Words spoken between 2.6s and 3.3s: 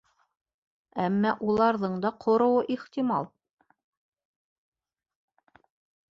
ихтимал.